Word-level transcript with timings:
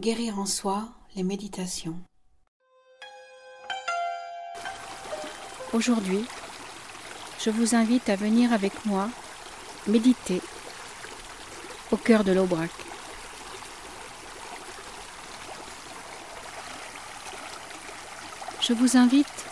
Guérir 0.00 0.38
en 0.38 0.46
soi, 0.46 0.88
les 1.14 1.22
méditations. 1.22 2.00
Aujourd'hui, 5.74 6.24
je 7.38 7.50
vous 7.50 7.74
invite 7.74 8.08
à 8.08 8.16
venir 8.16 8.50
avec 8.54 8.86
moi 8.86 9.10
méditer 9.86 10.40
au 11.90 11.98
cœur 11.98 12.24
de 12.24 12.32
l'Aubrac. 12.32 12.70
Je 18.62 18.72
vous 18.72 18.96
invite 18.96 19.44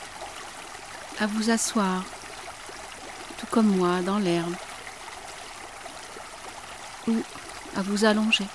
à 1.19 1.27
vous 1.27 1.51
asseoir, 1.51 2.07
tout 3.37 3.47
comme 3.51 3.77
moi, 3.77 4.01
dans 4.01 4.19
l'herbe, 4.19 4.55
ou 7.07 7.17
à 7.77 7.83
vous 7.83 8.07
allonger, 8.07 8.47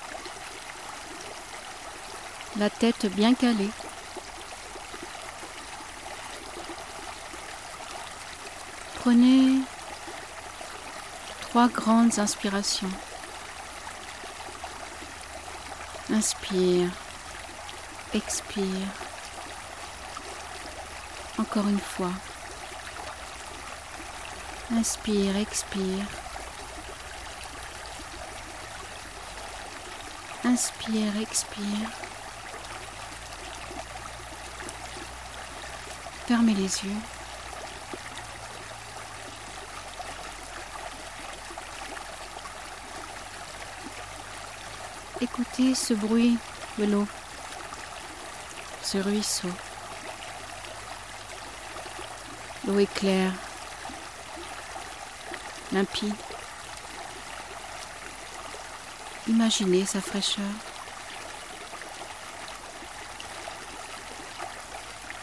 la 2.56 2.70
tête 2.70 3.06
bien 3.06 3.34
calée. 3.34 3.70
Prenez 8.94 9.60
trois 11.40 11.68
grandes 11.68 12.18
inspirations. 12.18 12.90
Inspire, 16.10 16.90
expire. 18.12 18.88
Encore 21.38 21.66
une 21.68 21.80
fois. 21.80 22.12
Inspire, 24.72 25.36
expire. 25.36 26.06
Inspire, 30.44 31.16
expire. 31.20 32.03
Fermez 36.26 36.54
les 36.54 36.62
yeux. 36.62 36.96
Écoutez 45.20 45.74
ce 45.74 45.92
bruit 45.92 46.38
de 46.78 46.84
l'eau, 46.84 47.06
ce 48.82 48.98
ruisseau. 48.98 49.48
L'eau 52.66 52.78
est 52.78 52.92
claire, 52.92 53.32
limpide. 55.72 56.14
Imaginez 59.28 59.84
sa 59.84 60.00
fraîcheur. 60.00 60.73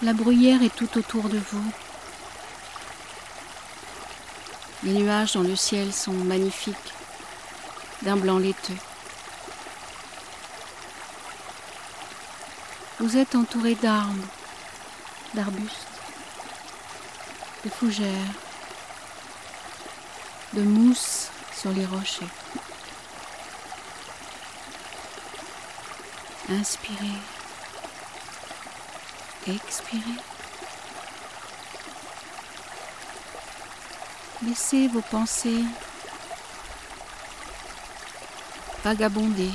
La 0.04 0.14
bruyère 0.14 0.64
est 0.64 0.76
tout 0.76 0.98
autour 0.98 1.30
de 1.30 1.38
vous. 1.38 1.72
Les 4.82 4.94
nuages 4.94 5.34
dans 5.34 5.44
le 5.44 5.56
ciel 5.56 5.94
sont 5.94 6.12
magnifiques, 6.12 6.76
d'un 8.02 8.16
blanc 8.18 8.40
laiteux. 8.40 8.78
Vous 13.00 13.16
êtes 13.16 13.36
entouré 13.36 13.76
d'arbres, 13.76 14.26
d'arbustes, 15.36 15.88
de 17.64 17.70
fougères, 17.70 18.34
de 20.54 20.64
mousse 20.64 21.30
sur 21.56 21.72
les 21.74 21.86
rochers. 21.86 22.26
Inspirez, 26.50 27.20
expirez. 29.47 30.02
Laissez 34.43 34.88
vos 34.88 35.02
pensées 35.02 35.64
vagabonder. 38.83 39.52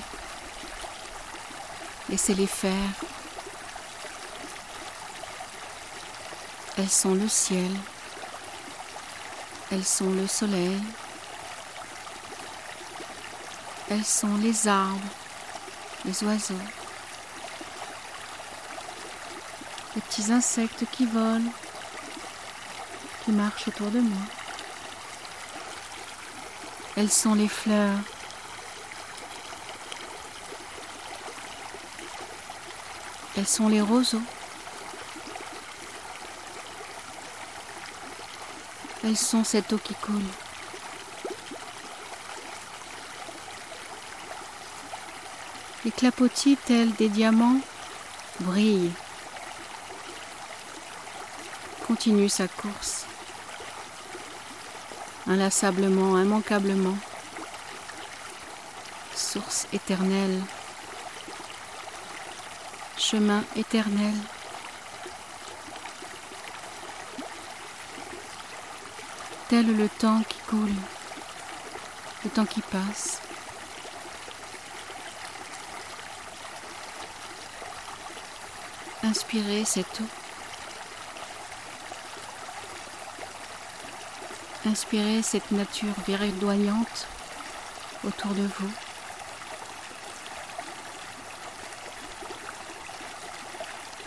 Laissez-les 2.08 2.46
faire. 2.46 2.72
Elles 6.78 6.90
sont 6.90 7.14
le 7.14 7.28
ciel. 7.28 7.70
Elles 9.72 9.84
sont 9.84 10.10
le 10.10 10.26
soleil. 10.26 10.80
Elles 13.88 14.04
sont 14.04 14.36
les 14.36 14.66
arbres, 14.66 14.98
les 16.04 16.24
oiseaux, 16.24 16.54
les 19.96 20.02
petits 20.02 20.30
insectes 20.30 20.84
qui 20.92 21.06
volent, 21.06 21.50
qui 23.24 23.32
marchent 23.32 23.68
autour 23.68 23.90
de 23.90 24.00
moi. 24.00 24.22
Elles 26.96 27.10
sont 27.10 27.34
les 27.34 27.48
fleurs. 27.48 27.98
Elles 33.38 33.46
sont 33.46 33.68
les 33.68 33.80
roseaux. 33.80 34.22
Elles 39.02 39.16
sont 39.16 39.44
cette 39.44 39.72
eau 39.72 39.78
qui 39.78 39.94
coule. 39.94 40.20
Les 45.86 45.90
clapotis 45.90 46.56
tels 46.56 46.92
des 46.94 47.08
diamants 47.08 47.60
brillent. 48.40 48.92
Continue 51.86 52.28
sa 52.28 52.48
course. 52.48 53.06
Inlassablement, 55.26 56.18
immanquablement. 56.18 56.96
Source 59.14 59.66
éternelle. 59.72 60.42
Chemin 62.98 63.44
éternel. 63.56 64.14
tel 69.48 69.76
le 69.76 69.88
temps 69.88 70.22
qui 70.28 70.38
coule, 70.48 70.74
le 72.24 72.30
temps 72.30 72.44
qui 72.44 72.60
passe. 72.62 73.20
Inspirez 79.04 79.64
cette 79.64 80.00
eau. 80.00 80.25
Inspirez 84.66 85.22
cette 85.22 85.52
nature 85.52 85.94
verdoyante 86.08 87.06
autour 88.04 88.32
de 88.34 88.42
vous. 88.42 88.70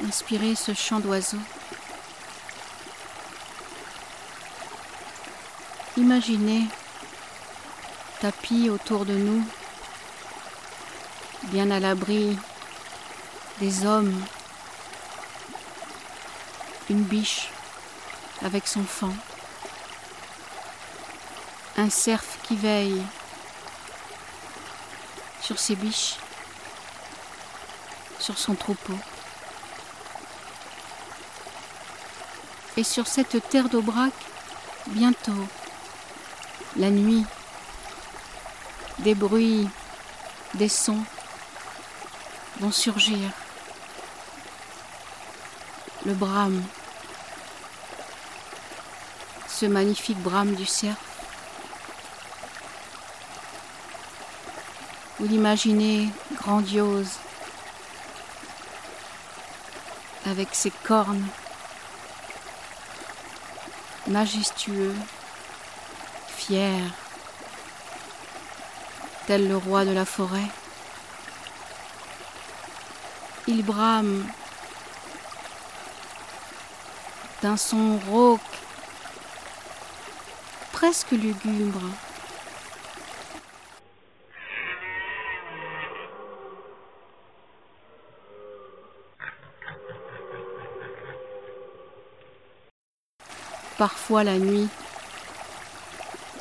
Inspirez 0.05 0.55
ce 0.55 0.73
chant 0.73 0.99
d'oiseaux. 0.99 1.37
Imaginez 5.95 6.65
tapis 8.19 8.69
autour 8.69 9.05
de 9.05 9.13
nous, 9.13 9.43
bien 11.43 11.71
à 11.71 11.79
l'abri 11.79 12.37
des 13.61 13.85
hommes, 13.85 14.21
une 16.89 17.03
biche 17.03 17.47
avec 18.41 18.67
son 18.67 18.83
fan, 18.83 19.15
un 21.79 21.89
cerf 21.89 22.25
qui 22.43 22.57
veille 22.57 23.01
sur 25.41 25.57
ses 25.57 25.75
biches, 25.75 26.17
sur 28.19 28.37
son 28.37 28.53
troupeau. 28.53 28.97
Et 32.75 32.83
sur 32.83 33.07
cette 33.07 33.49
terre 33.49 33.69
d'Aubrac, 33.69 34.13
bientôt, 34.87 35.47
la 36.75 36.89
nuit, 36.89 37.25
des 38.99 39.15
bruits, 39.15 39.67
des 40.55 40.69
sons 40.69 41.03
vont 42.59 42.71
surgir. 42.71 43.31
Le 46.05 46.13
brame, 46.13 46.61
ce 49.47 49.65
magnifique 49.65 50.19
brame 50.19 50.55
du 50.55 50.65
cerf. 50.65 51.08
Vous 55.19 55.27
l'imaginez 55.27 56.07
grandiose, 56.35 57.11
avec 60.25 60.47
ses 60.53 60.71
cornes, 60.71 61.27
majestueux, 64.07 64.95
fier, 66.29 66.81
tel 69.27 69.49
le 69.49 69.57
roi 69.57 69.83
de 69.83 69.91
la 69.91 70.05
forêt. 70.05 70.47
Il 73.47 73.65
brame. 73.65 74.25
D'un 77.41 77.57
son 77.57 77.99
rauque, 78.09 78.41
presque 80.71 81.11
lugubre. 81.11 81.81
Parfois 93.79 94.25
la 94.25 94.37
nuit, 94.37 94.67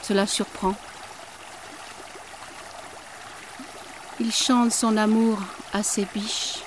cela 0.02 0.26
surprend. 0.26 0.75
Il 4.19 4.32
chante 4.32 4.73
son 4.73 4.96
amour 4.96 5.38
à 5.73 5.85
ses 5.85 6.05
biches, 6.06 6.64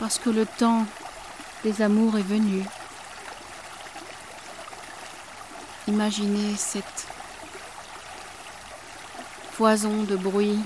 parce 0.00 0.18
que 0.18 0.28
le 0.28 0.44
temps 0.44 0.84
des 1.62 1.82
amours 1.82 2.18
est 2.18 2.22
venu. 2.22 2.64
Imaginez 5.86 6.56
cette 6.56 7.06
foison 9.52 10.02
de 10.02 10.16
bruit, 10.16 10.58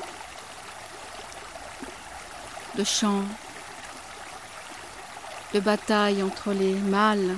de 2.76 2.84
chants, 2.84 3.26
de 5.52 5.60
bataille 5.60 6.22
entre 6.22 6.54
les 6.54 6.72
mâles 6.72 7.36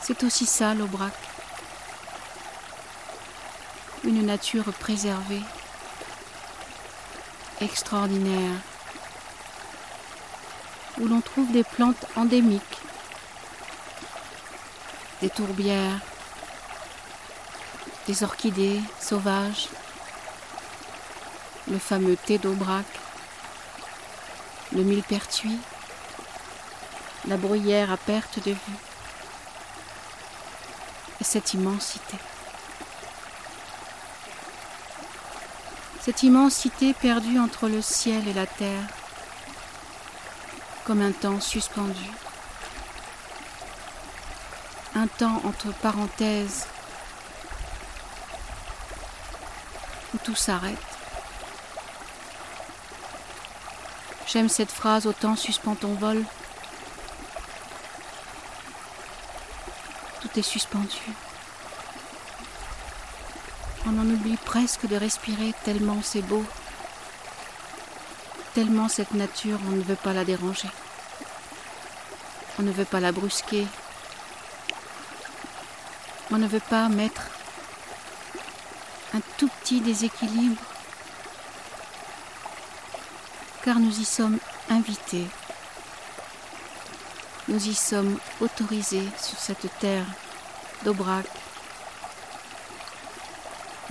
C'est 0.00 0.22
aussi 0.22 0.46
ça 0.46 0.72
l'Aubrac, 0.72 1.12
une 4.04 4.24
nature 4.24 4.72
préservée, 4.74 5.42
extraordinaire. 7.60 8.60
Où 11.00 11.06
l'on 11.06 11.20
trouve 11.20 11.50
des 11.52 11.64
plantes 11.64 12.06
endémiques, 12.16 12.78
des 15.20 15.30
tourbières, 15.30 16.00
des 18.06 18.22
orchidées 18.22 18.80
sauvages, 19.00 19.68
le 21.68 21.78
fameux 21.78 22.16
thé 22.16 22.38
d'Aubrac, 22.38 22.86
le 24.72 24.82
millepertuis, 24.82 25.58
la 27.26 27.36
bruyère 27.36 27.90
à 27.90 27.96
perte 27.96 28.38
de 28.44 28.52
vue, 28.52 28.78
et 31.20 31.24
cette 31.24 31.54
immensité. 31.54 32.16
Cette 36.00 36.22
immensité 36.22 36.94
perdue 36.94 37.38
entre 37.38 37.68
le 37.68 37.82
ciel 37.82 38.26
et 38.28 38.32
la 38.32 38.46
terre, 38.46 38.86
comme 40.84 41.02
un 41.02 41.12
temps 41.12 41.40
suspendu. 41.40 42.10
Un 44.94 45.06
temps 45.06 45.42
entre 45.44 45.70
parenthèses 45.74 46.66
où 50.14 50.18
tout 50.18 50.34
s'arrête. 50.34 50.78
J'aime 54.26 54.48
cette 54.48 54.70
phrase 54.70 55.06
autant 55.06 55.36
suspend 55.36 55.74
ton 55.74 55.94
vol. 55.94 56.24
Tout 60.32 60.40
est 60.40 60.42
suspendu. 60.42 60.98
On 63.86 63.98
en 63.98 64.06
oublie 64.10 64.36
presque 64.36 64.86
de 64.86 64.96
respirer 64.96 65.54
tellement 65.64 66.00
c'est 66.02 66.22
beau 66.22 66.44
tellement 68.58 68.88
cette 68.88 69.14
nature, 69.14 69.60
on 69.68 69.76
ne 69.76 69.82
veut 69.82 69.94
pas 69.94 70.12
la 70.12 70.24
déranger. 70.24 70.68
On 72.58 72.62
ne 72.64 72.72
veut 72.72 72.84
pas 72.84 72.98
la 72.98 73.12
brusquer. 73.12 73.64
On 76.32 76.38
ne 76.38 76.48
veut 76.48 76.58
pas 76.68 76.88
mettre 76.88 77.22
un 79.14 79.20
tout 79.36 79.48
petit 79.60 79.80
déséquilibre, 79.80 80.60
car 83.62 83.78
nous 83.78 83.96
y 84.00 84.04
sommes 84.04 84.38
invités. 84.70 85.28
Nous 87.48 87.66
y 87.66 87.74
sommes 87.74 88.18
autorisés 88.40 89.08
sur 89.20 89.38
cette 89.38 89.68
terre 89.78 90.06
d'Aubrac, 90.84 91.26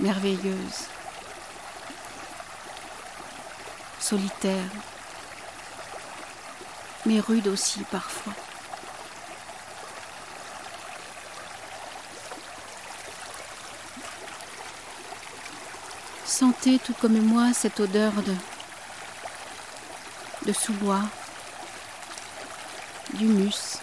merveilleuse. 0.00 0.88
solitaire, 4.08 4.70
mais 7.04 7.20
rude 7.20 7.46
aussi 7.48 7.80
parfois. 7.90 8.32
Sentez 16.24 16.78
tout 16.78 16.94
comme 16.94 17.20
moi 17.20 17.52
cette 17.52 17.80
odeur 17.80 18.12
de, 18.22 18.34
de 20.46 20.52
sous-bois, 20.54 21.02
d'humus, 23.14 23.78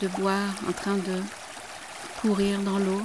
de 0.00 0.08
bois 0.08 0.44
en 0.68 0.72
train 0.72 0.96
de 0.96 1.22
courir 2.20 2.60
dans 2.60 2.78
l'eau, 2.78 3.02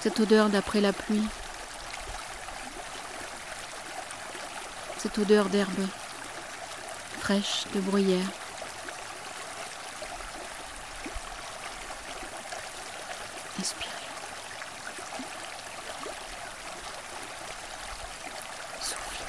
cette 0.00 0.20
odeur 0.20 0.48
d'après 0.48 0.80
la 0.80 0.92
pluie. 0.92 1.28
cette 5.04 5.18
odeur 5.18 5.50
d'herbe 5.50 5.86
fraîche, 7.20 7.66
de 7.74 7.80
bruyère. 7.80 8.26
Inspirez. 13.60 13.90
Soufflez. 18.80 19.20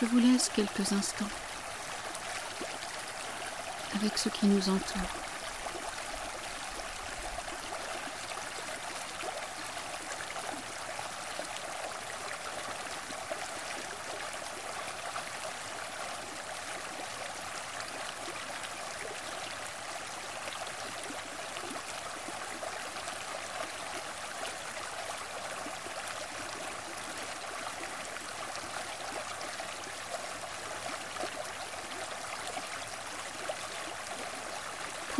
Je 0.00 0.06
vous 0.06 0.18
laisse 0.18 0.48
quelques 0.48 0.92
instants 0.92 1.28
avec 3.94 4.16
ce 4.16 4.28
qui 4.30 4.46
nous 4.46 4.68
entoure. 4.68 5.31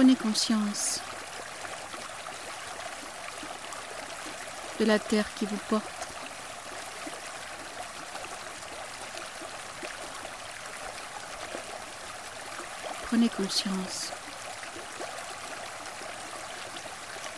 Prenez 0.03 0.17
conscience 0.17 0.99
de 4.81 4.85
la 4.85 4.99
terre 4.99 5.33
qui 5.37 5.47
vous 5.47 5.57
porte. 5.69 5.85
Prenez 13.05 13.29
conscience 13.29 14.11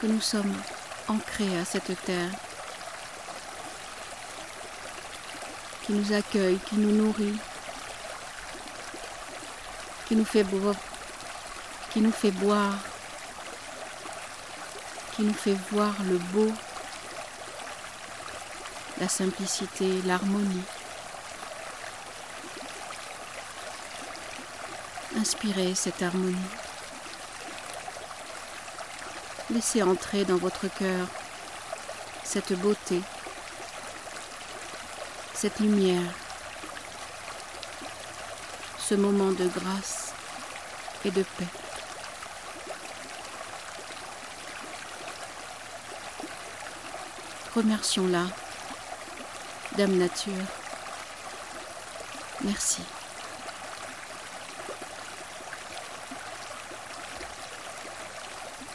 que 0.01 0.07
nous 0.07 0.23
sommes 0.23 0.57
ancrés 1.09 1.59
à 1.59 1.67
cette 1.67 2.03
terre 2.07 2.31
qui 5.83 5.93
nous 5.93 6.15
accueille, 6.15 6.59
qui 6.61 6.77
nous 6.77 6.93
nourrit, 6.93 7.37
qui 10.09 10.17
nous 10.17 10.25
fait 10.25 10.45
boire 10.45 10.77
qui 11.95 12.01
nous 12.01 12.11
fait 12.11 12.33
boire, 12.33 12.77
qui 15.15 15.23
nous 15.23 15.33
fait 15.33 15.57
voir 15.71 15.95
le 16.03 16.19
beau, 16.19 16.53
la 18.99 19.09
simplicité, 19.09 20.03
l'harmonie. 20.03 20.65
Inspirez 25.17 25.77
cette 25.77 26.03
harmonie. 26.03 26.35
Laissez 29.51 29.81
entrer 29.85 30.25
dans 30.25 30.39
votre 30.39 30.67
cœur 30.67 31.07
cette 32.25 32.55
beauté, 32.55 33.01
cette 35.33 35.61
lumière, 35.61 36.11
ce 38.81 38.97
moment 38.97 39.31
de 39.31 39.47
grâce 39.47 40.13
et 41.05 41.13
de 41.13 41.23
paix. 41.23 41.64
Remercions-la, 47.55 48.25
Dame 49.77 49.97
Nature. 49.97 50.33
Merci. 52.43 52.83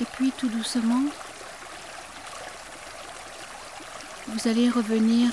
Et 0.01 0.05
puis 0.05 0.31
tout 0.31 0.47
doucement, 0.47 1.03
vous 4.27 4.47
allez 4.47 4.69
revenir 4.69 5.29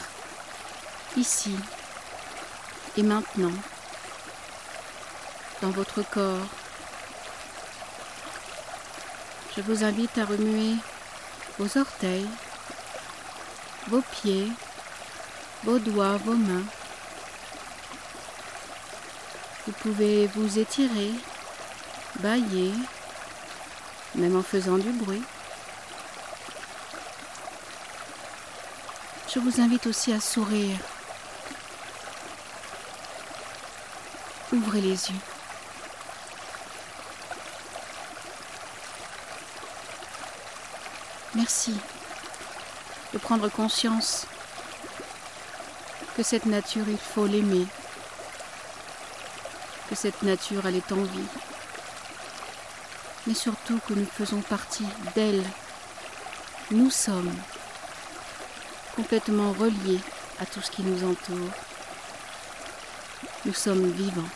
ici 1.16 1.54
et 2.96 3.02
maintenant 3.02 3.52
dans 5.62 5.70
votre 5.70 6.02
corps. 6.02 6.48
Je 9.56 9.62
vous 9.62 9.84
invite 9.84 10.18
à 10.18 10.24
remuer 10.24 10.74
vos 11.58 11.78
orteils, 11.78 12.28
vos 13.88 14.00
pieds, 14.00 14.48
vos 15.64 15.78
doigts, 15.78 16.16
vos 16.18 16.34
mains. 16.34 16.64
Vous 19.66 19.72
pouvez 19.72 20.26
vous 20.28 20.58
étirer, 20.58 21.10
bailler, 22.20 22.72
même 24.14 24.36
en 24.36 24.42
faisant 24.42 24.78
du 24.78 24.90
bruit. 24.90 25.22
Je 29.32 29.38
vous 29.40 29.60
invite 29.60 29.86
aussi 29.86 30.12
à 30.12 30.20
sourire. 30.20 30.78
Ouvrez 34.52 34.80
les 34.80 35.10
yeux. 35.10 35.20
Merci 41.34 41.74
prendre 43.18 43.48
conscience 43.48 44.26
que 46.16 46.22
cette 46.22 46.46
nature, 46.46 46.84
il 46.88 46.98
faut 46.98 47.26
l'aimer, 47.26 47.66
que 49.88 49.94
cette 49.94 50.22
nature, 50.22 50.66
elle 50.66 50.76
est 50.76 50.92
en 50.92 51.02
vie, 51.02 51.28
mais 53.26 53.34
surtout 53.34 53.78
que 53.86 53.94
nous 53.94 54.06
faisons 54.06 54.40
partie 54.40 54.86
d'elle. 55.14 55.44
Nous 56.70 56.90
sommes 56.90 57.34
complètement 58.96 59.52
reliés 59.52 60.00
à 60.40 60.46
tout 60.46 60.60
ce 60.60 60.70
qui 60.70 60.82
nous 60.82 61.04
entoure. 61.08 61.50
Nous 63.44 63.54
sommes 63.54 63.90
vivants. 63.92 64.28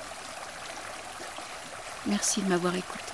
Merci 2.06 2.42
de 2.42 2.48
m'avoir 2.48 2.74
écouté. 2.74 3.09